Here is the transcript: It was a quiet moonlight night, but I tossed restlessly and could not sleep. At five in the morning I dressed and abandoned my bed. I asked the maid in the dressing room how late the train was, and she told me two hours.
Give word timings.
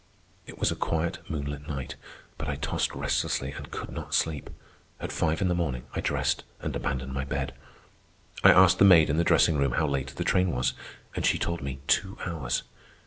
It 0.47 0.57
was 0.57 0.71
a 0.71 0.75
quiet 0.75 1.19
moonlight 1.29 1.67
night, 1.67 1.93
but 2.39 2.49
I 2.49 2.55
tossed 2.55 2.95
restlessly 2.95 3.51
and 3.51 3.69
could 3.69 3.91
not 3.91 4.15
sleep. 4.15 4.49
At 4.99 5.11
five 5.11 5.43
in 5.43 5.47
the 5.47 5.53
morning 5.53 5.83
I 5.93 6.01
dressed 6.01 6.43
and 6.59 6.75
abandoned 6.75 7.13
my 7.13 7.23
bed. 7.23 7.53
I 8.43 8.49
asked 8.49 8.79
the 8.79 8.83
maid 8.85 9.11
in 9.11 9.17
the 9.17 9.23
dressing 9.23 9.57
room 9.59 9.73
how 9.73 9.85
late 9.85 10.07
the 10.07 10.23
train 10.23 10.49
was, 10.49 10.73
and 11.15 11.23
she 11.23 11.37
told 11.37 11.61
me 11.61 11.81
two 11.85 12.17
hours. 12.25 12.63